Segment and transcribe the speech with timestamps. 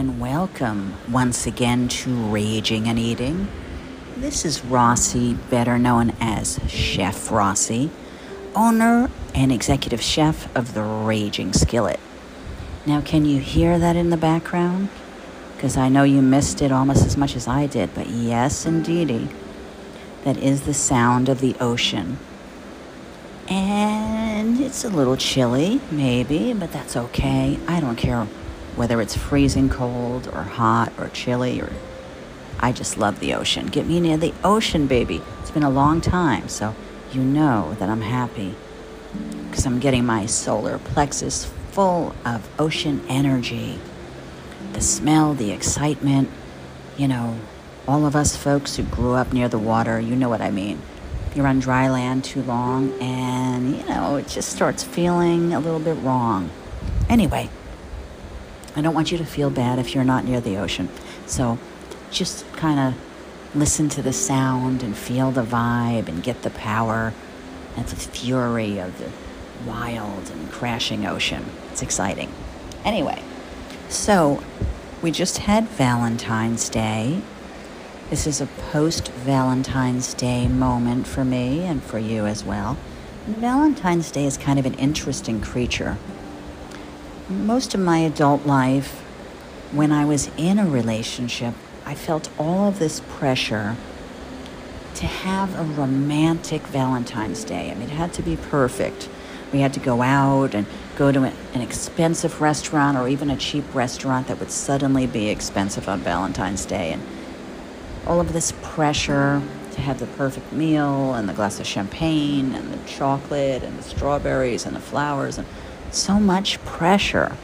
[0.00, 3.46] and welcome once again to Raging and Eating.
[4.16, 7.90] This is Rossi, better known as Chef Rossi,
[8.56, 12.00] owner and executive chef of the Raging Skillet.
[12.86, 14.88] Now, can you hear that in the background?
[15.54, 19.28] Because I know you missed it almost as much as I did, but yes, indeedy,
[20.24, 22.16] that is the sound of the ocean.
[23.48, 27.58] And it's a little chilly, maybe, but that's okay.
[27.68, 28.26] I don't care
[28.76, 31.72] whether it's freezing cold or hot or chilly or
[32.62, 33.66] I just love the ocean.
[33.66, 35.22] Get me near the ocean, baby.
[35.40, 36.74] It's been a long time, so
[37.10, 38.54] you know that I'm happy
[39.48, 43.78] because I'm getting my solar plexus full of ocean energy.
[44.74, 46.28] The smell, the excitement,
[46.98, 47.38] you know,
[47.88, 50.82] all of us folks who grew up near the water, you know what I mean.
[51.34, 55.80] You're on dry land too long, and you know, it just starts feeling a little
[55.80, 56.50] bit wrong.
[57.08, 57.48] Anyway,
[58.76, 60.88] I don't want you to feel bad if you're not near the ocean.
[61.26, 61.58] So
[62.10, 62.94] just kind of
[63.54, 67.12] listen to the sound and feel the vibe and get the power
[67.76, 69.10] and the fury of the
[69.66, 71.44] wild and crashing ocean.
[71.72, 72.32] It's exciting.
[72.84, 73.22] Anyway,
[73.88, 74.42] so
[75.02, 77.22] we just had Valentine's Day.
[78.08, 82.76] This is a post Valentine's Day moment for me and for you as well.
[83.26, 85.98] Valentine's Day is kind of an interesting creature
[87.30, 89.00] most of my adult life,
[89.72, 91.54] when I was in a relationship,
[91.86, 93.76] I felt all of this pressure
[94.96, 97.70] to have a romantic Valentine's Day.
[97.70, 99.08] I mean, it had to be perfect.
[99.52, 103.64] We had to go out and go to an expensive restaurant or even a cheap
[103.74, 106.92] restaurant that would suddenly be expensive on Valentine's Day.
[106.92, 107.02] And
[108.06, 109.40] all of this pressure
[109.72, 113.82] to have the perfect meal and the glass of champagne and the chocolate and the
[113.82, 115.46] strawberries and the flowers and
[115.92, 117.36] so much pressure.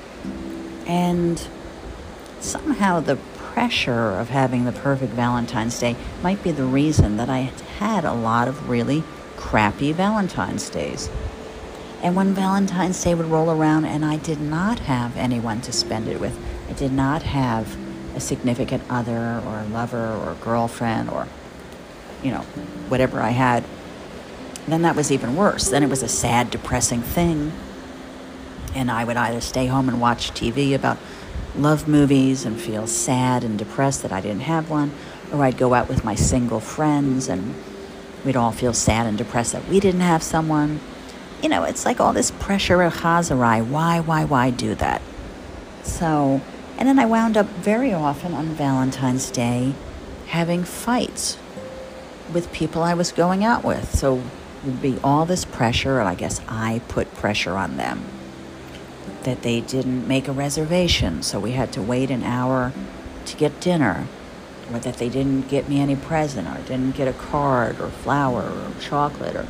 [0.87, 1.47] And
[2.41, 3.17] somehow the
[3.57, 8.13] pressure of having the perfect Valentine's Day might be the reason that I had a
[8.13, 9.03] lot of really
[9.37, 11.09] crappy Valentine's Days.
[12.03, 16.09] And when Valentine's Day would roll around and I did not have anyone to spend
[16.09, 17.77] it with, I did not have
[18.15, 21.27] a significant other or a lover or girlfriend or,
[22.23, 22.43] you know,
[22.89, 23.65] whatever I had,
[24.69, 25.69] then that was even worse.
[25.69, 27.53] Then it was a sad, depressing thing
[28.77, 30.99] and I would either stay home and watch TV about
[31.57, 34.93] love movies and feel sad and depressed that I didn't have one,
[35.33, 37.55] or I'd go out with my single friends and
[38.25, 40.81] we'd all feel sad and depressed that we didn't have someone.
[41.43, 43.67] You know, it's like all this pressure of Chazarai.
[43.67, 45.01] Why, why, why do that?
[45.83, 46.43] So,
[46.77, 49.75] and then I wound up very often on Valentine's Day
[50.29, 51.39] having fights
[52.33, 53.95] with people I was going out with.
[53.95, 54.23] So
[54.65, 58.05] would be all this pressure, and I guess I put pressure on them
[59.27, 62.73] that they didn't make a reservation, so we had to wait an hour
[63.27, 64.07] to get dinner,
[64.73, 68.45] or that they didn't get me any present, or didn't get a card, or flower,
[68.45, 69.47] or chocolate, or,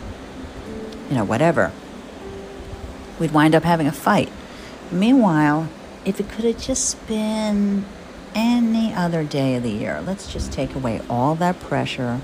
[1.11, 1.71] you know, whatever.
[3.21, 4.33] We'd wind up having a fight.
[4.91, 5.69] Meanwhile,
[6.07, 7.85] if it could have just been
[8.35, 12.21] any other day of the year, let's just take away all that pressure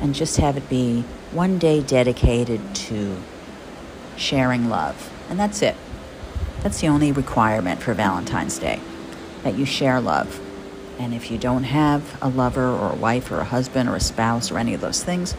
[0.00, 1.02] and just have it be
[1.32, 3.16] one day dedicated to
[4.16, 5.10] sharing love.
[5.28, 5.76] And that's it.
[6.62, 8.80] That's the only requirement for Valentine's Day
[9.42, 10.40] that you share love.
[10.98, 14.00] And if you don't have a lover or a wife or a husband or a
[14.00, 15.34] spouse or any of those things,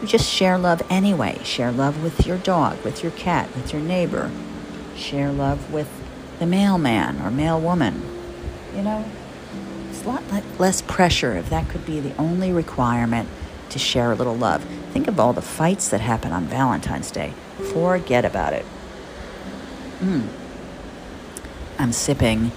[0.00, 1.38] you just share love anyway.
[1.42, 4.30] Share love with your dog, with your cat, with your neighbor.
[4.94, 5.88] Share love with
[6.38, 8.00] the mailman or mailwoman.
[8.74, 9.04] You know,
[9.88, 10.22] it's a lot
[10.58, 13.30] less pressure if that could be the only requirement
[13.70, 14.62] to share a little love.
[14.92, 17.32] Think of all the fights that happen on Valentine's Day.
[17.72, 18.64] Forget about it.
[20.00, 20.26] Hmm.
[21.78, 22.52] I'm sipping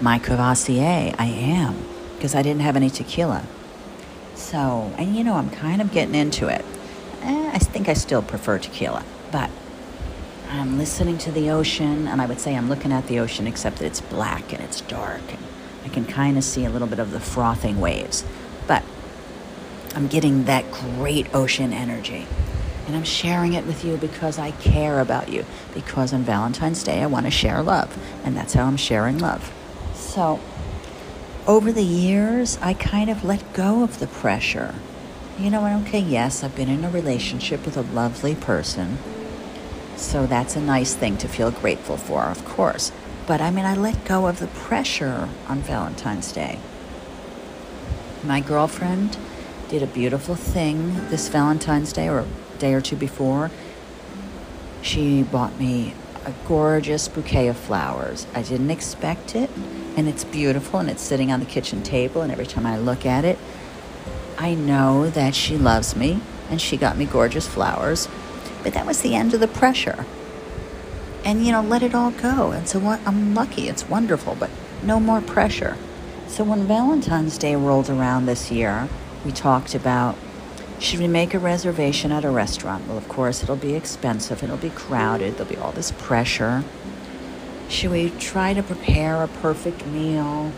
[0.00, 1.14] my Courvoisier.
[1.18, 1.76] I am,
[2.16, 3.44] because I didn't have any tequila.
[4.34, 6.64] So, and you know, I'm kind of getting into it.
[7.22, 9.50] Eh, I think I still prefer tequila, but
[10.50, 13.78] I'm listening to the ocean, and I would say I'm looking at the ocean, except
[13.78, 15.42] that it's black and it's dark, and
[15.84, 18.24] I can kind of see a little bit of the frothing waves.
[18.66, 18.82] But
[19.94, 22.26] I'm getting that great ocean energy.
[22.86, 25.44] And I'm sharing it with you because I care about you.
[25.72, 27.96] Because on Valentine's Day, I want to share love.
[28.24, 29.52] And that's how I'm sharing love.
[29.94, 30.40] So,
[31.46, 34.74] over the years, I kind of let go of the pressure.
[35.38, 35.88] You know, what?
[35.88, 38.98] okay, yes, I've been in a relationship with a lovely person.
[39.96, 42.92] So that's a nice thing to feel grateful for, of course.
[43.26, 46.58] But I mean, I let go of the pressure on Valentine's Day.
[48.22, 49.16] My girlfriend
[49.68, 52.26] did a beautiful thing this Valentine's Day, or
[52.62, 53.50] day or two before,
[54.80, 55.94] she bought me
[56.24, 58.26] a gorgeous bouquet of flowers.
[58.34, 59.50] I didn't expect it,
[59.96, 63.04] and it's beautiful, and it's sitting on the kitchen table, and every time I look
[63.04, 63.38] at it,
[64.38, 68.08] I know that she loves me, and she got me gorgeous flowers.
[68.62, 70.06] But that was the end of the pressure.
[71.24, 72.52] And, you know, let it all go.
[72.52, 74.50] And so what, I'm lucky, it's wonderful, but
[74.82, 75.76] no more pressure.
[76.28, 78.88] So when Valentine's Day rolled around this year,
[79.24, 80.16] we talked about
[80.82, 82.86] should we make a reservation at a restaurant?
[82.88, 86.64] Well, of course, it'll be expensive, it'll be crowded, there'll be all this pressure.
[87.68, 90.52] Should we try to prepare a perfect meal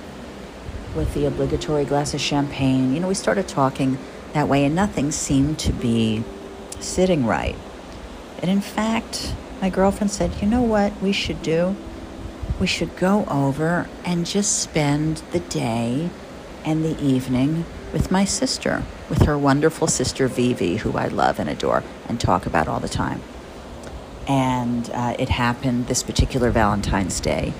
[0.96, 2.94] with the obligatory glass of champagne?
[2.94, 3.98] You know, we started talking
[4.32, 6.24] that way, and nothing seemed to be
[6.80, 7.56] sitting right.
[8.40, 11.76] And in fact, my girlfriend said, You know what we should do?
[12.58, 16.08] We should go over and just spend the day
[16.64, 18.82] and the evening with my sister,
[19.14, 22.88] with her wonderful sister Vivi, who I love and adore and talk about all the
[22.88, 23.22] time.
[24.26, 27.52] And uh, it happened this particular Valentine's Day.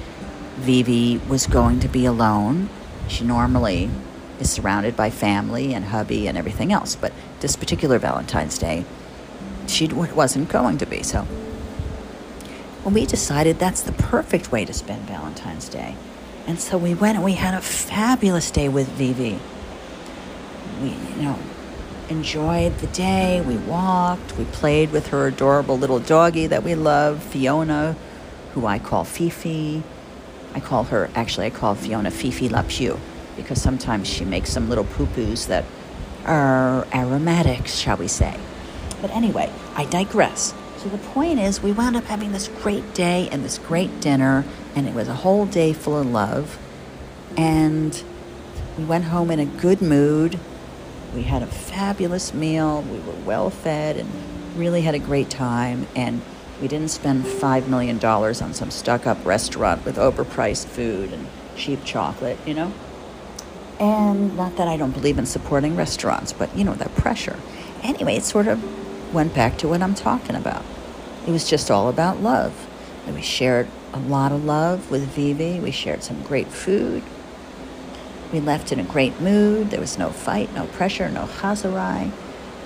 [0.56, 2.70] Vivi was going to be alone.
[3.06, 3.88] She normally
[4.40, 8.84] is surrounded by family and hubby and everything else, but this particular Valentine's Day,
[9.68, 11.04] she wasn't going to be.
[11.04, 11.22] So
[12.82, 15.94] when we decided that's the perfect way to spend Valentine's Day.
[16.48, 19.38] And so we went and we had a fabulous day with Vivi
[20.82, 21.38] we, you know,
[22.08, 23.40] enjoyed the day.
[23.40, 24.36] We walked.
[24.36, 27.96] We played with her adorable little doggie that we love, Fiona,
[28.52, 29.82] who I call Fifi.
[30.54, 33.00] I call her, actually, I call Fiona Fifi La Pew
[33.36, 35.64] because sometimes she makes some little poo poos that
[36.24, 38.38] are aromatic, shall we say.
[39.00, 40.54] But anyway, I digress.
[40.78, 44.44] So the point is, we wound up having this great day and this great dinner,
[44.76, 46.58] and it was a whole day full of love.
[47.36, 48.00] And
[48.78, 50.38] we went home in a good mood
[51.14, 52.82] we had a fabulous meal.
[52.82, 54.10] We were well fed and
[54.56, 55.86] really had a great time.
[55.94, 56.20] And
[56.60, 61.26] we didn't spend $5 million on some stuck up restaurant with overpriced food and
[61.56, 62.72] cheap chocolate, you know?
[63.80, 67.38] And not that I don't believe in supporting restaurants, but you know, that pressure.
[67.82, 68.62] Anyway, it sort of
[69.12, 70.64] went back to what I'm talking about.
[71.26, 72.68] It was just all about love.
[73.06, 75.60] And we shared a lot of love with Vivi.
[75.60, 77.02] We shared some great food.
[78.34, 79.70] We left in a great mood.
[79.70, 82.10] There was no fight, no pressure, no chazarai.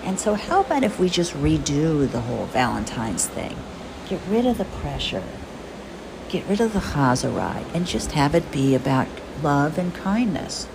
[0.03, 3.55] And so, how about if we just redo the whole Valentine's thing?
[4.09, 5.23] Get rid of the pressure,
[6.31, 9.09] get rid of the chazarai, and just have it be about
[9.43, 10.67] love and kindness.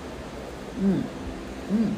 [0.80, 1.02] Mm.
[1.72, 1.96] Mm.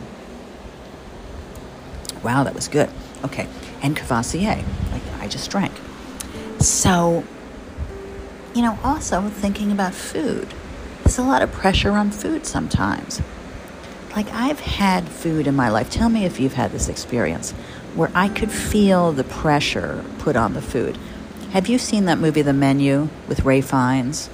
[2.23, 2.89] Wow, that was good.
[3.25, 3.45] Okay,
[3.81, 4.63] and Courvoisier,
[4.93, 5.73] like I just drank.
[6.59, 7.25] So,
[8.53, 10.47] you know, also thinking about food
[11.05, 13.21] there's a lot of pressure on food sometimes.
[14.15, 17.51] Like, I've had food in my life, tell me if you've had this experience,
[17.93, 20.97] where I could feel the pressure put on the food.
[21.51, 24.31] Have you seen that movie, The Menu, with Ralph Fiennes?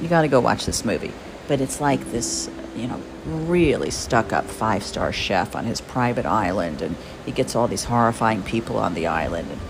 [0.00, 1.12] You got to go watch this movie.
[1.46, 6.26] But it's like this, you know, really stuck up five star chef on his private
[6.26, 9.60] island, and he gets all these horrifying people on the island and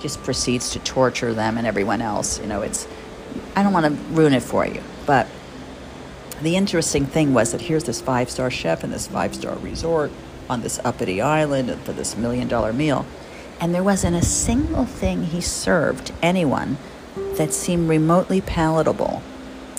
[0.00, 2.40] just proceeds to torture them and everyone else.
[2.40, 2.88] You know, it's,
[3.54, 5.28] I don't want to ruin it for you, but
[6.44, 10.12] the interesting thing was that here's this five star chef in this five star resort
[10.48, 13.06] on this uppity island for this million dollar meal.
[13.60, 16.76] And there wasn't a single thing he served anyone
[17.36, 19.22] that seemed remotely palatable.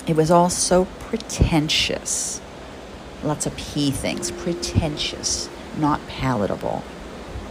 [0.06, 2.40] It was all so pretentious.
[3.22, 5.48] Lots of P things, pretentious,
[5.78, 6.82] not palatable.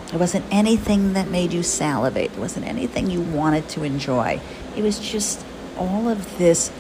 [0.08, 2.32] There wasn't anything that made you salivate.
[2.32, 4.40] There wasn't anything you wanted to enjoy.
[4.76, 5.46] It was just
[5.78, 6.72] all of this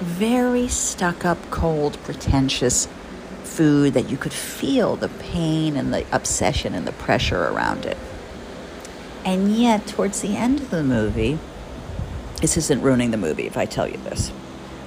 [0.00, 2.88] very stuck up, cold, pretentious
[3.42, 7.96] food that you could feel the pain and the obsession and the pressure around it.
[9.24, 11.38] And yet, towards the end of the movie,
[12.40, 14.32] this isn't ruining the movie if I tell you this.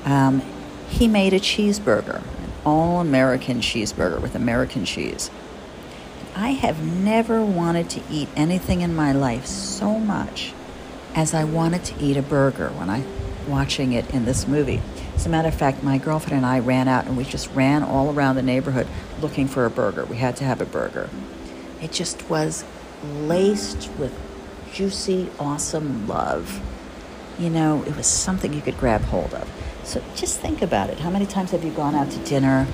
[0.06, 0.42] Um,
[0.90, 5.32] he made a cheeseburger, an all American cheeseburger with American cheese.
[6.36, 10.54] I have never wanted to eat anything in my life so much
[11.16, 13.04] as I wanted to eat a burger when I
[13.48, 14.82] watching it in this movie.
[15.18, 17.82] As a matter of fact, my girlfriend and I ran out and we just ran
[17.82, 18.86] all around the neighborhood
[19.20, 20.06] looking for a burger.
[20.06, 21.10] We had to have a burger.
[21.82, 22.64] It just was
[23.04, 24.14] laced with
[24.72, 26.62] juicy, awesome love.
[27.40, 29.52] You know, it was something you could grab hold of.
[29.84, 31.00] So just think about it.
[31.00, 32.68] How many times have you gone out to dinner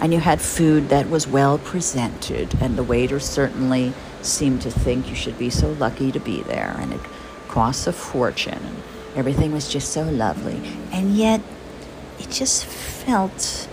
[0.00, 5.08] and you had food that was well presented, and the waiter certainly seemed to think
[5.08, 7.00] you should be so lucky to be there, and it
[7.48, 8.82] costs a fortune, and
[9.16, 10.60] everything was just so lovely.
[10.92, 11.40] And yet,
[12.24, 13.68] it just felt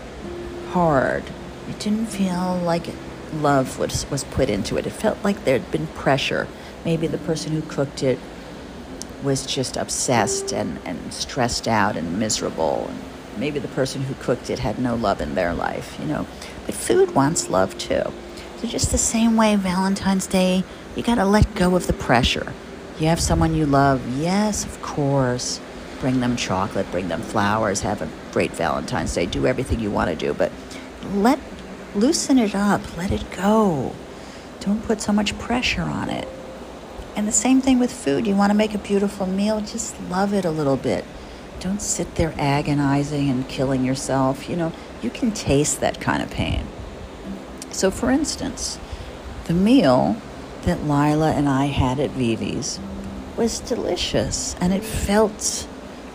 [0.72, 1.24] hard.
[1.70, 2.88] It didn't feel like
[3.34, 4.86] love was, was put into it.
[4.86, 6.48] It felt like there'd been pressure.
[6.84, 8.20] Maybe the person who cooked it
[9.24, 12.88] was just obsessed and, and stressed out and miserable.
[12.90, 13.00] And
[13.38, 16.28] maybe the person who cooked it had no love in their life, you know.
[16.66, 18.04] But food wants love too.
[18.58, 20.64] So, just the same way Valentine's Day,
[20.96, 22.54] you got to let go of the pressure.
[23.00, 25.60] You have someone you love, yes, of course.
[26.02, 30.10] Bring them chocolate, bring them flowers, have a great Valentine's Day, do everything you want
[30.10, 30.52] to do, but
[31.14, 31.40] let
[31.94, 33.94] loosen it up, let it go.
[34.60, 36.28] Don't put so much pressure on it.
[37.16, 38.26] And the same thing with food.
[38.26, 41.06] You want to make a beautiful meal, just love it a little bit.
[41.60, 44.50] Don't sit there agonizing and killing yourself.
[44.50, 46.66] You know, you can taste that kind of pain.
[47.70, 48.80] So, for instance,
[49.46, 50.18] the meal
[50.64, 52.80] that Lila and I had at Vivi's
[53.38, 55.68] was delicious and it felt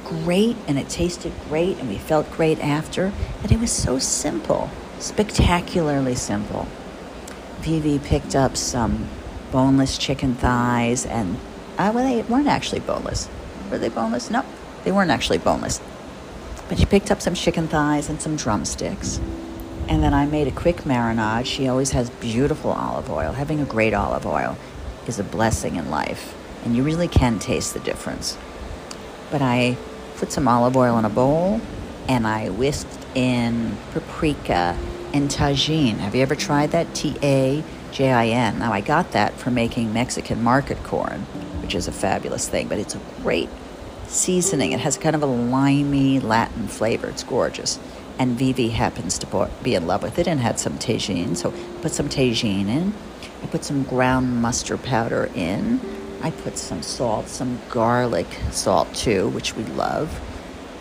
[0.08, 3.12] great and it tasted great and we felt great after.
[3.42, 6.66] And it was so simple, spectacularly simple.
[7.60, 9.08] Vivi picked up some
[9.50, 11.36] boneless chicken thighs, and
[11.78, 13.28] uh, well, they weren't actually boneless.
[13.70, 14.30] Were they boneless?
[14.30, 14.44] No,
[14.84, 15.80] they weren't actually boneless.
[16.68, 19.18] But she picked up some chicken thighs and some drumsticks.
[19.88, 21.46] And then I made a quick marinade.
[21.46, 23.32] She always has beautiful olive oil.
[23.32, 24.56] Having a great olive oil
[25.06, 26.34] is a blessing in life,
[26.64, 28.36] and you really can taste the difference.
[29.30, 29.76] But I
[30.16, 31.60] put some olive oil in a bowl
[32.08, 34.78] and I whisked in paprika
[35.12, 35.98] and Tajín.
[35.98, 36.94] Have you ever tried that?
[36.94, 38.58] T A J I N.
[38.58, 41.20] Now, I got that for making Mexican market corn,
[41.62, 43.48] which is a fabulous thing, but it's a great
[44.06, 44.72] seasoning.
[44.72, 47.08] It has kind of a limey Latin flavor.
[47.08, 47.78] It's gorgeous.
[48.18, 51.36] And Vivi happens to be in love with it and had some Tajín.
[51.36, 52.94] So put some Tajín in.
[53.42, 55.80] I put some ground mustard powder in.
[56.22, 60.20] I put some salt, some garlic salt too, which we love.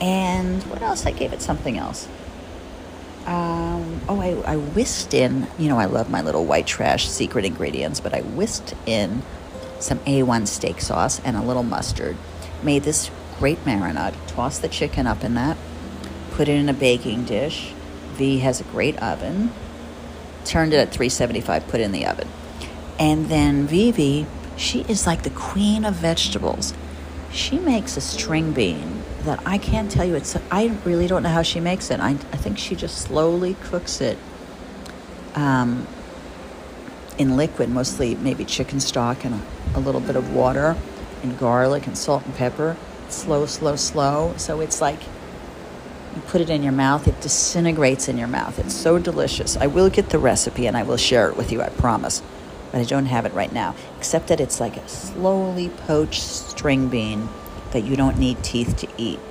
[0.01, 1.06] And what else?
[1.06, 2.08] I gave it something else.
[3.25, 7.44] Um, oh, I, I whisked in, you know, I love my little white trash secret
[7.44, 9.24] ingredients, but I whisked in
[9.80, 12.18] some A1 steak sauce and a little mustard.
[12.62, 14.15] Made this great marinade.
[14.27, 15.58] Tossed the chicken up in that.
[16.32, 17.74] Put it in a baking dish.
[18.13, 19.51] V has a great oven.
[20.46, 22.27] Turned it at 375, put it in the oven.
[23.00, 24.25] And then Vivi,
[24.57, 26.74] she is like the queen of vegetables.
[27.31, 30.15] She makes a string bean that I can't tell you.
[30.15, 32.00] It's I really don't know how she makes it.
[32.00, 34.17] I, I think she just slowly cooks it
[35.33, 35.88] um,
[37.17, 40.77] in liquid, mostly maybe chicken stock and a, a little bit of water
[41.24, 42.77] and garlic and salt and pepper.
[43.09, 44.33] Slow, slow, slow.
[44.38, 45.01] So it's like
[46.15, 48.57] you put it in your mouth, it disintegrates in your mouth.
[48.59, 49.57] It's so delicious.
[49.57, 52.21] I will get the recipe and I will share it with you, I promise.
[52.75, 56.89] But I don't have it right now, except that it's like a slowly poached string
[56.89, 57.29] bean
[57.72, 59.22] that you don't need teeth to eat.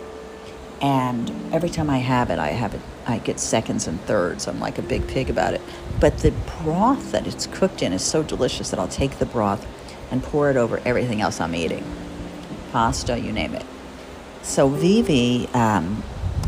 [0.80, 2.80] And every time I have it, I have it.
[3.06, 4.48] I get seconds and thirds.
[4.48, 5.60] I'm like a big pig about it.
[6.00, 6.30] But the
[6.62, 9.66] broth that it's cooked in is so delicious that I'll take the broth
[10.10, 11.84] and pour it over everything else I'm eating,
[12.72, 13.66] pasta, you name it.
[14.40, 16.02] So Vivi um,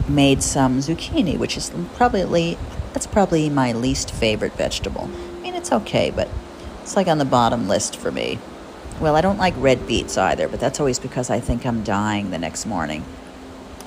[0.09, 2.57] made some zucchini, which is probably
[2.95, 5.11] that's probably my least favorite vegetable.
[5.13, 6.31] I mean, it's okay, but
[6.87, 8.39] it's like on the bottom list for me.
[9.01, 12.31] Well, I don't like red beets either, but that's always because I think I'm dying
[12.31, 13.05] the next morning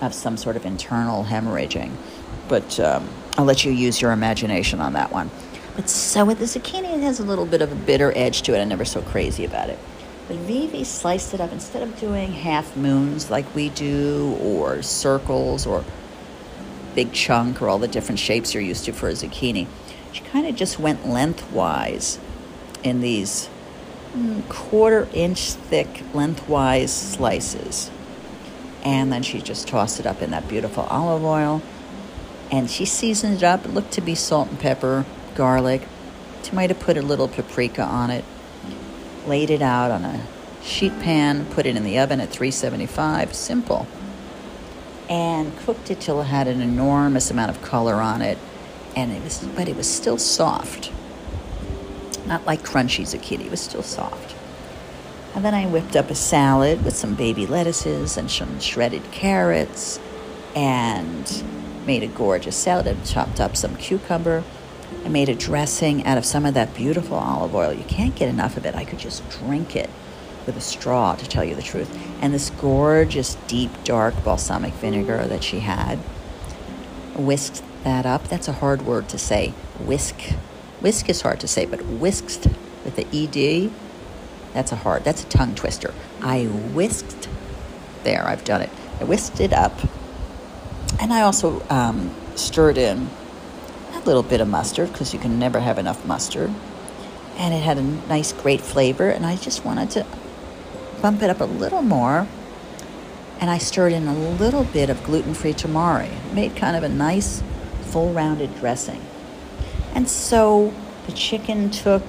[0.02, 1.92] of some sort of internal hemorrhaging.
[2.50, 5.32] But um, I'll let you use your imagination on that one.
[5.78, 8.54] But so with the zucchini, it has a little bit of a bitter edge to
[8.54, 8.60] it.
[8.62, 9.80] I'm never so crazy about it.
[10.28, 15.66] But Vivi sliced it up instead of doing half moons like we do, or circles,
[15.66, 15.86] or
[16.96, 19.68] big chunk, or all the different shapes you're used to for a zucchini.
[20.12, 22.20] She kind of just went lengthwise
[22.84, 23.50] in these
[24.50, 27.92] quarter inch thick lengthwise slices.
[28.84, 31.62] And then she just tossed it up in that beautiful olive oil.
[32.52, 33.66] And she seasoned it up.
[33.66, 35.06] It looked to be salt and pepper,
[35.36, 35.88] garlic.
[36.44, 38.26] She might have put a little paprika on it.
[39.28, 40.26] Laid it out on a
[40.64, 43.36] sheet pan, put it in the oven at 375.
[43.36, 43.86] Simple.
[45.10, 48.38] And cooked it till it had an enormous amount of color on it.
[48.96, 50.92] And it was, but it was still soft
[52.30, 54.36] not like crunchy zucchini, it was still soft.
[55.36, 60.00] And then I whipped up a salad with some baby lettuces and some shredded carrots
[60.56, 61.44] and
[61.86, 64.44] made a gorgeous salad and chopped up some cucumber.
[65.06, 67.74] I made a dressing out of some of that beautiful olive oil.
[67.74, 68.76] You can't get enough of it.
[68.76, 69.90] I could just drink it
[70.46, 71.96] with a straw, to tell you the truth.
[72.22, 76.00] And this gorgeous, deep, dark balsamic vinegar that she had.
[77.16, 78.28] Whisked that up.
[78.28, 79.50] That's a hard word to say.
[79.80, 80.16] Whisk
[80.82, 82.48] Whisk is hard to say, but whisked
[82.86, 83.72] with the ed,
[84.54, 85.94] that's a hard, that's a tongue twister.
[86.22, 87.28] I whisked,
[88.04, 88.70] there, I've done it.
[89.00, 89.74] I whisked it up,
[91.00, 93.10] and I also um, stirred in
[93.94, 96.54] a little bit of mustard because you can never have enough mustard.
[97.38, 100.06] And it had a nice, great flavor, and I just wanted to
[101.02, 102.28] bump it up a little more
[103.40, 106.12] and I stirred in a little bit of gluten free tamari.
[106.34, 107.42] Made kind of a nice,
[107.84, 109.02] full rounded dressing.
[109.94, 110.74] And so
[111.06, 112.04] the chicken took,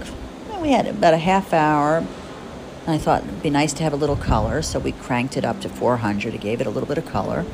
[0.49, 2.05] well, we had about a half hour.
[2.87, 5.61] I thought it'd be nice to have a little color, so we cranked it up
[5.61, 6.35] to 400.
[6.35, 7.45] It gave it a little bit of color.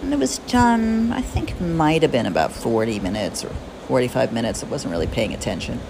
[0.00, 3.50] And it was done, I think it might have been about 40 minutes or
[3.86, 4.64] 45 minutes.
[4.64, 5.80] I wasn't really paying attention.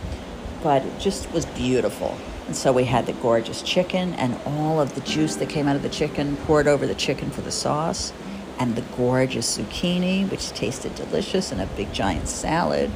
[0.62, 2.16] But it just was beautiful.
[2.46, 5.76] And so we had the gorgeous chicken and all of the juice that came out
[5.76, 8.12] of the chicken poured over the chicken for the sauce,
[8.58, 12.90] and the gorgeous zucchini, which tasted delicious, and a big giant salad.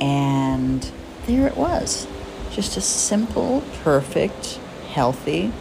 [0.00, 0.90] And
[1.26, 2.06] there it was.
[2.50, 4.60] Just a simple, perfect,
[4.90, 5.52] healthy,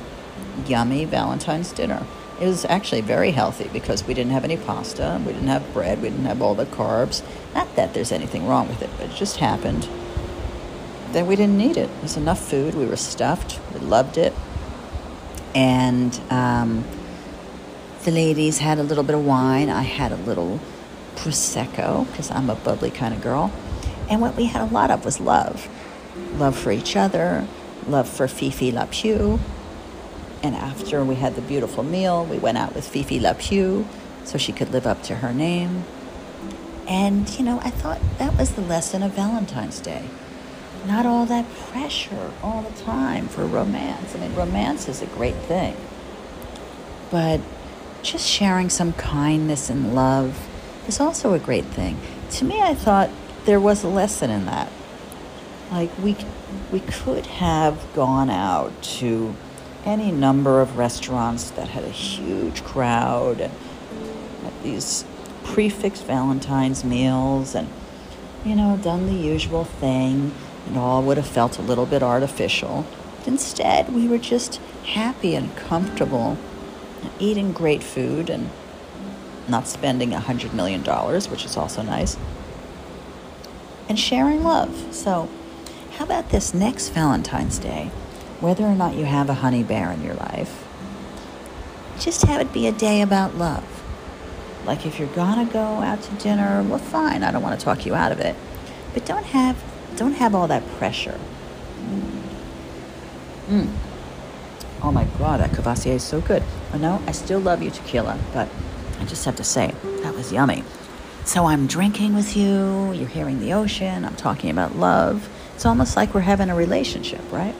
[0.67, 2.05] yummy Valentine's dinner.
[2.39, 6.01] It was actually very healthy because we didn't have any pasta, we didn't have bread,
[6.01, 7.23] we didn't have all the carbs.
[7.53, 9.87] Not that there's anything wrong with it, but it just happened
[11.13, 11.89] that we didn't need it.
[11.89, 12.73] It was enough food.
[12.75, 13.59] We were stuffed.
[13.73, 14.33] We loved it.
[15.55, 16.83] And um,
[18.03, 19.69] the ladies had a little bit of wine.
[19.69, 20.59] I had a little
[21.15, 23.51] Prosecco because I'm a bubbly kind of girl.
[24.09, 25.69] And what we had a lot of was love
[26.37, 27.47] love for each other,
[27.87, 29.39] love for Fifi LaPew.
[30.43, 33.87] And after we had the beautiful meal, we went out with Fifi LaPew
[34.25, 35.85] so she could live up to her name.
[36.87, 40.07] And, you know, I thought that was the lesson of Valentine's Day
[40.85, 44.15] not all that pressure all the time for romance.
[44.15, 45.75] I mean, romance is a great thing,
[47.09, 47.39] but
[48.01, 50.47] just sharing some kindness and love
[50.87, 51.97] is also a great thing.
[52.31, 53.09] To me, I thought
[53.45, 54.71] there was a lesson in that.
[55.71, 56.15] Like we
[56.71, 59.35] we could have gone out to
[59.85, 63.53] any number of restaurants that had a huge crowd and
[64.61, 65.03] these
[65.43, 67.67] prix fixe Valentine's meals and
[68.45, 70.33] you know done the usual thing
[70.67, 72.85] and all would have felt a little bit artificial.
[73.25, 76.37] Instead, we were just happy and comfortable,
[77.19, 78.49] eating great food and
[79.47, 80.81] not spending a $100 million,
[81.29, 82.17] which is also nice,
[83.93, 84.91] and sharing love.
[84.91, 85.29] So,
[85.97, 87.91] how about this next Valentine's Day?
[88.39, 90.67] Whether or not you have a honey bear in your life,
[91.99, 93.63] just have it be a day about love.
[94.65, 97.85] Like if you're gonna go out to dinner, well, fine, I don't want to talk
[97.85, 98.35] you out of it.
[98.95, 99.63] But don't have
[99.95, 101.19] don't have all that pressure.
[103.47, 103.69] Mm.
[104.81, 106.41] Oh my God, that Courvoisier is so good.
[106.73, 108.49] Oh no, I still love you, tequila, but
[108.99, 110.63] I just have to say, that was yummy.
[111.25, 115.29] So I'm drinking with you, you're hearing the ocean, I'm talking about love.
[115.55, 117.55] It's almost like we're having a relationship, right?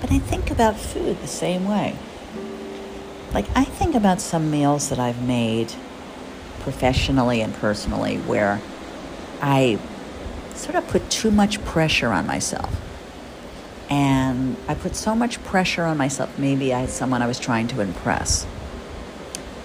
[0.00, 1.96] But I think about food the same way.
[3.32, 5.72] Like, I think about some meals that I've made
[6.60, 8.60] professionally and personally where
[9.40, 9.78] I
[10.54, 12.80] sort of put too much pressure on myself.
[13.88, 16.38] And I put so much pressure on myself.
[16.38, 18.46] Maybe I had someone I was trying to impress.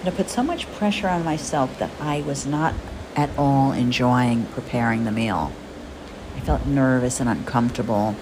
[0.04, 2.74] I put so much pressure on myself that I was not
[3.14, 5.52] at all enjoying preparing the meal.
[6.36, 8.16] I felt nervous and uncomfortable.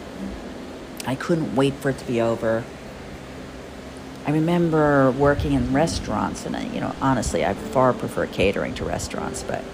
[1.06, 2.64] I couldn't wait for it to be over.
[4.26, 8.84] I remember working in restaurants, and I, you know, honestly, I far prefer catering to
[8.84, 9.64] restaurants, but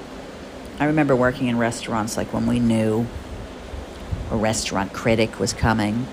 [0.78, 3.06] I remember working in restaurants like when we knew
[4.30, 6.06] a restaurant critic was coming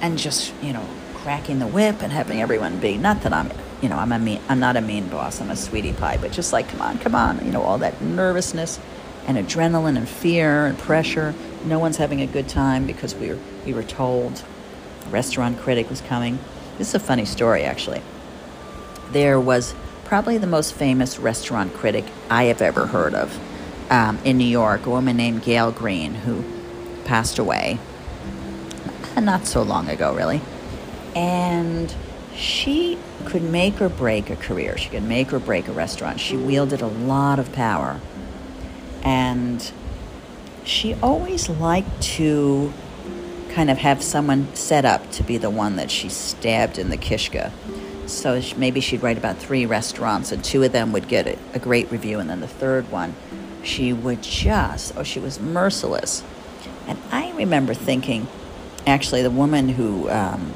[0.00, 3.50] and just, you know, cracking the whip and having everyone be not that I'm
[3.86, 6.32] you know, I'm a mean I'm not a mean boss, I'm a sweetie pie, but
[6.32, 8.80] just like come on, come on, you know, all that nervousness
[9.28, 11.36] and adrenaline and fear and pressure.
[11.64, 14.42] No one's having a good time because we were we were told
[15.06, 16.40] a restaurant critic was coming.
[16.78, 18.02] This is a funny story actually.
[19.12, 19.72] There was
[20.04, 23.38] probably the most famous restaurant critic I have ever heard of
[23.88, 26.42] um, in New York, a woman named Gael Greene, who
[27.04, 27.78] passed away
[29.16, 30.40] not so long ago, really.
[31.14, 31.94] And
[32.36, 34.76] she could make or break a career.
[34.76, 36.20] She could make or break a restaurant.
[36.20, 38.00] She wielded a lot of power.
[39.02, 39.72] And
[40.64, 42.72] she always liked to
[43.50, 46.96] kind of have someone set up to be the one that she stabbed in the
[46.96, 47.52] kishka.
[48.06, 51.58] So maybe she'd write about three restaurants, and two of them would get a, a
[51.58, 53.14] great review, and then the third one,
[53.64, 56.22] she would just, oh, she was merciless.
[56.86, 58.28] And I remember thinking,
[58.86, 60.52] actually, the woman who um,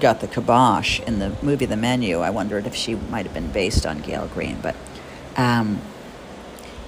[0.00, 3.50] got the kibosh in the movie The Menu, I wondered if she might have been
[3.50, 4.76] based on Gael Greene, but.
[5.36, 5.80] Um,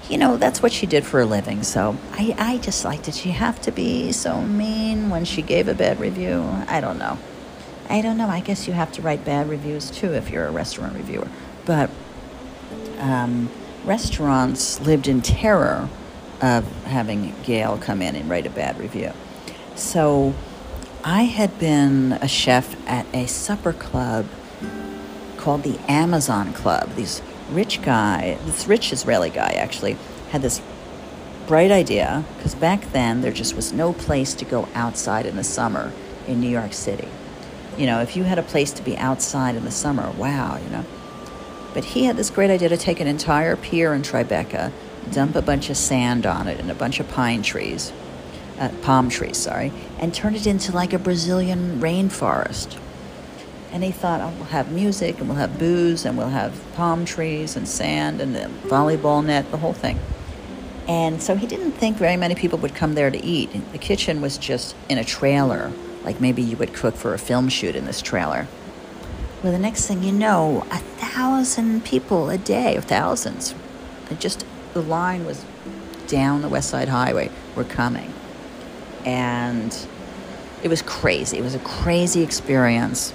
[0.09, 1.63] you know, that's what she did for a living.
[1.63, 5.67] So I, I just like, did she have to be so mean when she gave
[5.67, 6.43] a bad review?
[6.67, 7.17] I don't know.
[7.89, 8.27] I don't know.
[8.27, 11.27] I guess you have to write bad reviews too if you're a restaurant reviewer.
[11.65, 11.89] But
[12.99, 13.49] um,
[13.85, 15.89] restaurants lived in terror
[16.41, 19.11] of having Gael come in and write a bad review.
[19.75, 20.33] So
[21.09, 24.25] I had been a chef at a supper club
[25.37, 26.95] called the Amazon Club.
[26.95, 29.95] These rich guy, this rich Israeli guy actually,
[30.31, 30.61] had this
[31.47, 35.45] bright idea because back then there just was no place to go outside in the
[35.45, 35.93] summer
[36.27, 37.07] in New York City.
[37.77, 40.69] You know, if you had a place to be outside in the summer, wow, you
[40.69, 40.83] know.
[41.73, 44.73] But he had this great idea to take an entire pier in Tribeca,
[45.13, 47.93] dump a bunch of sand on it and a bunch of pine trees,
[48.59, 52.77] uh, palm trees, sorry, and turn it into like a Brazilian rainforest.
[53.71, 57.05] And he thought, oh, we'll have music and we'll have booze and we'll have palm
[57.05, 59.99] trees and sand and the volleyball net, the whole thing.
[60.87, 63.51] And so he didn't think very many people would come there to eat.
[63.73, 65.71] The kitchen was just in a trailer,
[66.03, 68.47] like maybe you would cook for a film shoot in this trailer.
[69.43, 73.53] Well, the next thing you know, a thousand people a day, or thousands.
[74.17, 75.43] Just, the line was
[76.07, 78.13] down the West Side Highway, were coming.
[79.05, 79.75] And
[80.63, 81.37] it was crazy.
[81.37, 83.13] It was a crazy experience.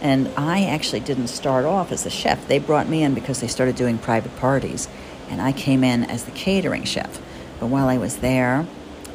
[0.00, 2.48] And I actually didn't start off as the chef.
[2.48, 4.88] They brought me in because they started doing private parties
[5.30, 7.20] and I came in as the catering chef.
[7.60, 8.66] But while I was there,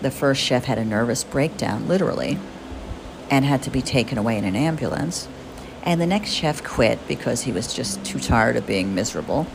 [0.01, 2.39] the first chef had a nervous breakdown, literally,
[3.29, 5.27] and had to be taken away in an ambulance.
[5.83, 9.45] And the next chef quit because he was just too tired of being miserable.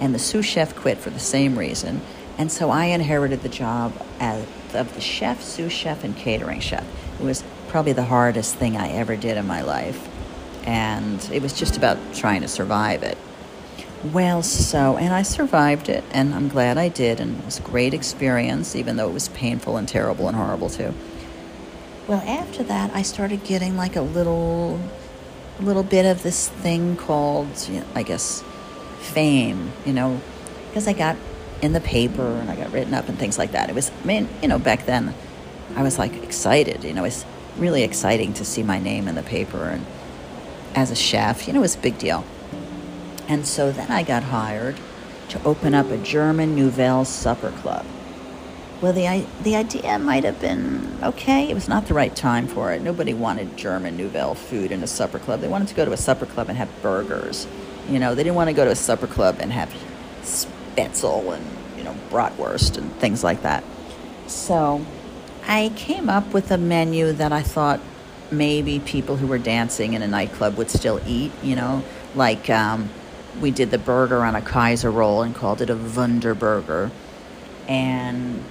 [0.00, 2.02] And the sous chef quit for the same reason.
[2.36, 6.84] And so I inherited the job as, of the chef, sous chef, and catering chef.
[7.20, 10.08] It was probably the hardest thing I ever did in my life.
[10.64, 13.18] And it was just about trying to survive it.
[14.12, 17.62] Well, so, and I survived it, and I'm glad I did, and it was a
[17.62, 20.92] great experience, even though it was painful and terrible and horrible too.
[22.08, 24.80] Well, after that, I started getting like a little,
[25.60, 28.42] a little bit of this thing called, you know, I guess,
[28.98, 30.20] fame, you know,
[30.68, 31.16] because I got
[31.62, 33.70] in the paper and I got written up and things like that.
[33.70, 35.14] It was, I mean, you know, back then,
[35.76, 37.24] I was like excited, you know, it's
[37.56, 39.86] really exciting to see my name in the paper, and
[40.74, 42.24] as a chef, you know, it was a big deal.
[43.28, 44.76] And so then I got hired
[45.30, 47.86] to open up a German Nouvelle supper club.
[48.82, 51.48] Well, the, the idea might have been okay.
[51.48, 52.82] It was not the right time for it.
[52.82, 55.40] Nobody wanted German Nouvelle food in a supper club.
[55.40, 57.46] They wanted to go to a supper club and have burgers.
[57.88, 59.72] You know, they didn't want to go to a supper club and have
[60.74, 61.44] spätzle and,
[61.76, 63.64] you know, bratwurst and things like that.
[64.26, 64.84] So
[65.46, 67.80] I came up with a menu that I thought
[68.30, 71.82] maybe people who were dancing in a nightclub would still eat, you know,
[72.14, 72.88] like um,
[73.40, 76.90] we did the burger on a Kaiser roll and called it a Wunderburger.
[77.68, 78.42] And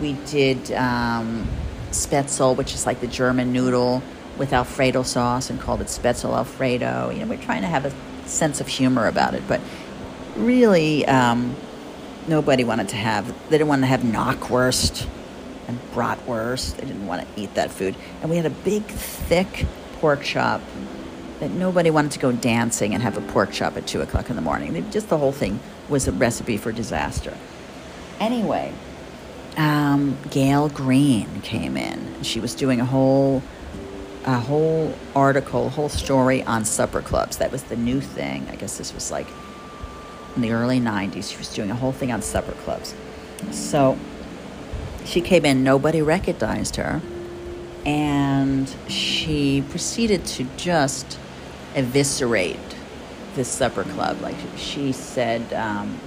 [0.00, 1.48] we did um,
[1.90, 4.02] Spätzle, which is like the German noodle
[4.38, 7.10] with Alfredo sauce, and called it Spätzle Alfredo.
[7.10, 7.92] You know, we're trying to have a
[8.26, 9.60] sense of humor about it, but
[10.36, 11.56] really, um,
[12.26, 13.26] nobody wanted to have.
[13.48, 15.06] They didn't want to have knockwurst
[15.68, 16.76] and bratwurst.
[16.76, 17.96] They didn't want to eat that food.
[18.20, 19.66] And we had a big, thick
[20.00, 20.60] pork chop
[21.40, 24.36] that nobody wanted to go dancing and have a pork chop at 2 o'clock in
[24.36, 24.90] the morning.
[24.90, 27.36] Just the whole thing was a recipe for disaster.
[28.20, 28.72] Anyway,
[29.56, 32.22] um, Gael Greene came in.
[32.22, 33.42] She was doing a whole,
[34.24, 37.38] a whole article, whole story on supper clubs.
[37.38, 38.46] That was the new thing.
[38.50, 39.26] I guess this was like
[40.36, 41.30] in the early 90s.
[41.30, 42.94] She was doing a whole thing on supper clubs.
[43.50, 43.98] So
[45.04, 47.00] she came in, nobody recognized her,
[47.84, 51.18] and she proceeded to just
[51.74, 52.58] eviscerate
[53.34, 54.20] this supper club.
[54.20, 55.98] Like she said, um,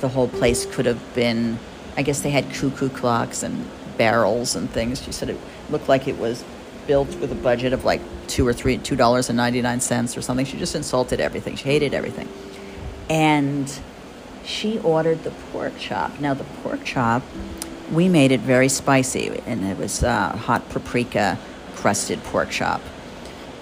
[0.00, 1.58] the whole place could have been.
[1.96, 3.66] I guess they had cuckoo clocks and
[3.98, 5.02] barrels and things.
[5.02, 6.44] She said it looked like it was
[6.86, 10.16] built with a budget of like two or three, two dollars and ninety nine cents
[10.16, 10.46] or something.
[10.46, 11.56] She just insulted everything.
[11.56, 12.28] She hated everything,
[13.10, 13.80] and
[14.42, 16.18] she ordered the pork chop.
[16.18, 17.22] Now the pork chop,
[17.92, 21.38] we made it very spicy, and it was uh, hot paprika
[21.74, 22.80] crusted pork chop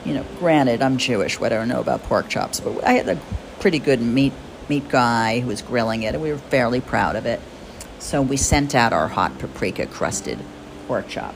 [0.04, 1.38] you know, granted, I'm Jewish.
[1.38, 2.60] What do I know about pork chops?
[2.60, 3.20] But I had a
[3.60, 4.32] pretty good meat
[4.68, 7.40] meat guy who was grilling it, and we were fairly proud of it.
[7.98, 10.38] So we sent out our hot paprika crusted
[10.86, 11.34] pork chop.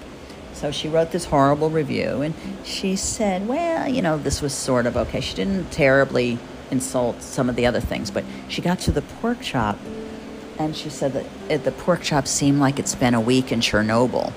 [0.53, 4.87] So she wrote this horrible review, and she said, well, you know, this was sort
[4.87, 5.21] of okay.
[5.21, 6.39] She didn't terribly
[6.73, 9.79] insult some of the other things, but she got to the pork chop,
[10.59, 14.33] and she said that the pork chop seemed like it's been a week in Chernobyl.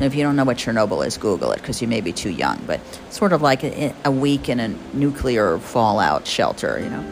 [0.00, 2.62] If you don't know what Chernobyl is, Google it because you may be too young.
[2.66, 7.04] But sort of like a, a week in a nuclear fallout shelter, you know.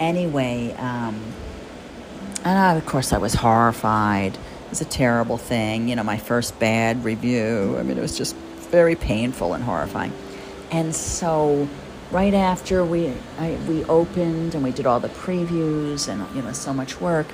[0.00, 1.20] Anyway, um,
[2.44, 4.34] and I, of course I was horrified.
[4.34, 6.02] It was a terrible thing, you know.
[6.02, 7.76] My first bad review.
[7.78, 8.34] I mean, it was just
[8.70, 10.12] very painful and horrifying.
[10.70, 11.68] And so,
[12.10, 16.52] right after we I, we opened and we did all the previews and you know
[16.52, 17.26] so much work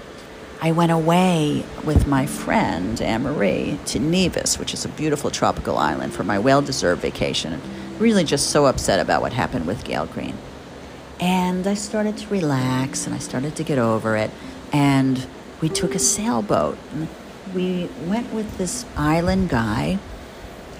[0.64, 5.76] I went away with my friend Anne Marie to Nevis, which is a beautiful tropical
[5.76, 7.60] island, for my well deserved vacation.
[7.98, 10.38] Really just so upset about what happened with Gael Greene.
[11.20, 14.30] And I started to relax and I started to get over it.
[14.72, 15.26] And
[15.60, 16.78] we took a sailboat.
[17.54, 19.98] We went with this island guy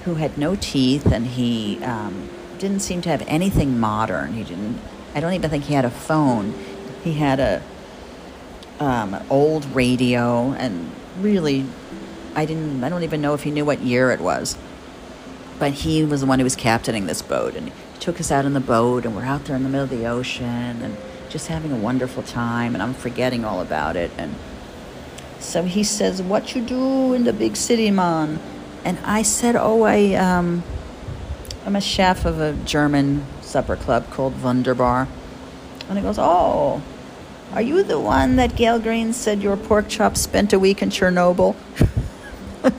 [0.04, 4.34] who had no teeth and he um, didn't seem to have anything modern.
[4.34, 4.80] He didn't,
[5.14, 6.54] I don't even think he had a phone.
[7.02, 7.62] He had a
[8.80, 10.90] um, old radio and
[11.20, 11.66] really,
[12.34, 14.56] I didn't, I don't even know if he knew what year it was.
[15.58, 18.44] But he was the one who was captaining this boat and he took us out
[18.44, 20.96] in the boat and we're out there in the middle of the ocean and
[21.28, 24.34] just having a wonderful time and I'm forgetting all about it and
[25.44, 28.40] so he says, "What you do in the big city, man?"
[28.84, 30.64] And I said, "Oh, I um,
[31.66, 35.08] I'm a chef of a German supper club called Wunderbar."
[35.88, 36.82] And he goes, "Oh,
[37.52, 40.90] are you the one that Gael Greene said your pork chop spent a week in
[40.90, 41.56] Chernobyl?"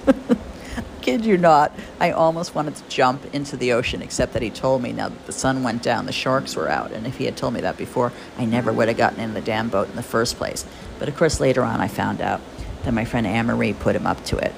[1.02, 4.82] Kid you not, I almost wanted to jump into the ocean, except that he told
[4.82, 6.91] me now that the sun went down, the sharks were out.
[6.91, 9.41] And if he had told me that before, I never would have gotten in the
[9.41, 10.65] damn boat in the first place.
[10.98, 12.41] But of course, later on, I found out
[12.84, 14.54] that my friend Anne-Marie put him up to it.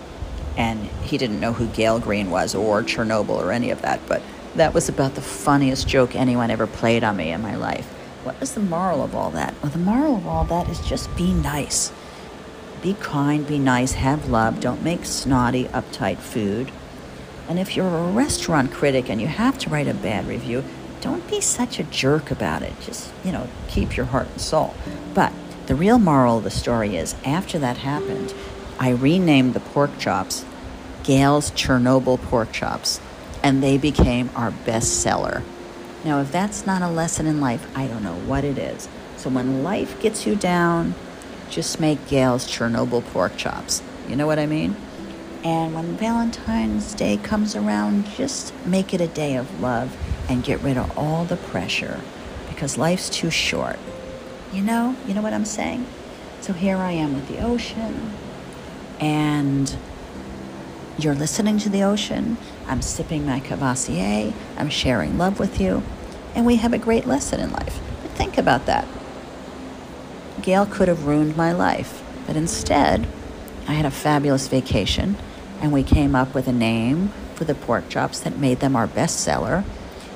[0.57, 4.21] And he didn't know who Gael Greene was or Chernobyl or any of that, but
[4.55, 7.85] that was about the funniest joke anyone ever played on me in my life.
[8.23, 9.53] What was the moral of all that?
[9.61, 11.91] Well, the moral of all that is just be nice.
[12.81, 16.71] Be kind, be nice, have love, don't make snotty, uptight food.
[17.47, 20.63] And if you're a restaurant critic and you have to write a bad review,
[20.99, 22.73] don't be such a jerk about it.
[22.81, 24.73] Just, you know, keep your heart and soul.
[25.13, 25.31] But
[25.67, 28.33] the real moral of the story is after that happened,
[28.79, 30.45] I renamed the pork chops
[31.03, 32.99] Gael's Chernobyl pork chops,
[33.41, 35.41] and they became our best seller.
[36.03, 38.89] Now, if that's not a lesson in life, I don't know what it is.
[39.15, 40.95] So when life gets you down,
[41.49, 43.81] just make Gael's Chernobyl pork chops.
[44.09, 44.75] You know what I mean?
[45.45, 49.95] And when Valentine's Day comes around, just make it a day of love
[50.27, 52.01] and get rid of all the pressure
[52.49, 53.79] because life's too short.
[54.51, 55.85] You know, you know what I'm saying?
[56.41, 58.11] So here I am with the ocean,
[58.99, 59.75] and
[60.97, 62.37] you're listening to the ocean.
[62.67, 64.33] I'm sipping my Courvoisier.
[64.57, 65.83] I'm sharing love with you,
[66.35, 67.79] and we have a great lesson in life.
[68.01, 68.87] But think about that.
[70.41, 73.07] Gael could have ruined my life, but instead,
[73.67, 75.17] I had a fabulous vacation,
[75.61, 78.87] and we came up with a name for the pork chops that made them our
[78.87, 79.63] bestseller.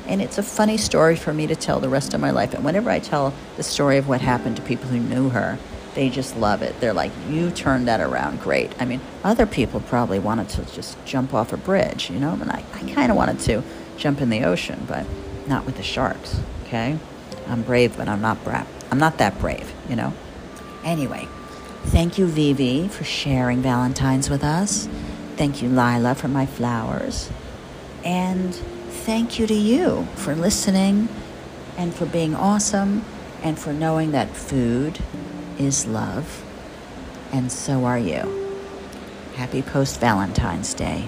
[0.07, 2.53] and it's a funny story for me to tell the rest of my life.
[2.53, 5.57] And whenever I tell the story of what happened to people who knew her,
[5.93, 6.79] they just love it.
[6.79, 8.71] They're like, you turned that around great.
[8.79, 12.51] I mean, other people probably wanted to just jump off a bridge, you know, and
[12.51, 13.63] I, I kind of wanted to
[13.97, 15.05] jump in the ocean, but
[15.47, 16.97] not with the sharks, okay?
[17.47, 18.65] I'm brave, but I'm not brave.
[18.89, 20.13] I'm not that brave, you know?
[20.83, 21.27] Anyway,
[21.85, 24.87] thank you, Vivi, for sharing Valentine's with us.
[25.35, 27.29] Thank you, Lila, for my flowers.
[28.03, 31.09] And thank you to you for listening
[31.77, 33.03] and for being awesome
[33.43, 34.99] and for knowing that food
[35.65, 36.43] is love,
[37.31, 38.49] and so are you.
[39.35, 41.07] Happy post Valentine's Day.